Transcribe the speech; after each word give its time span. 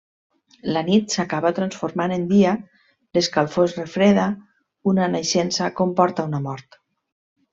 La 0.75 0.81
nit 0.85 1.11
s'acaba 1.15 1.49
transformat 1.57 2.13
en 2.15 2.23
dia, 2.31 2.53
l'escalfor 3.17 3.69
es 3.69 3.77
refreda, 3.81 4.25
una 4.93 5.11
naixença 5.17 5.71
comporta 5.83 6.29
una 6.33 6.43
mort. 6.49 6.83